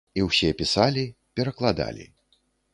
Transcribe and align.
І 0.19 0.23
ўсе 0.27 0.49
пісалі, 0.61 1.05
перакладалі. 1.41 2.11